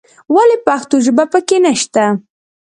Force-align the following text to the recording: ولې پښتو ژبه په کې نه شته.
ولې 0.35 0.57
پښتو 0.67 0.95
ژبه 1.05 1.25
په 1.33 1.39
کې 1.47 1.57
نه 1.65 1.71
شته. 1.81 2.05